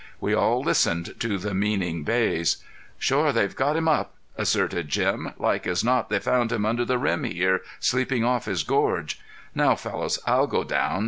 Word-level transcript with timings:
We 0.19 0.33
all 0.33 0.63
listened 0.63 1.13
to 1.19 1.37
the 1.37 1.53
meaning 1.53 2.03
bays. 2.03 2.57
"Shore 2.97 3.31
they've 3.31 3.55
got 3.55 3.77
him 3.77 3.87
up!" 3.87 4.15
asserted 4.35 4.89
Jim. 4.89 5.31
"Like 5.37 5.67
as 5.67 5.83
not 5.83 6.09
they 6.09 6.17
found 6.17 6.51
him 6.51 6.65
under 6.65 6.83
the 6.85 6.97
rim 6.97 7.23
here, 7.23 7.61
sleeping 7.79 8.23
off 8.25 8.45
his 8.45 8.63
gorge. 8.63 9.19
Now 9.53 9.75
fellows, 9.75 10.17
I'll 10.25 10.47
go 10.47 10.63
down. 10.63 10.99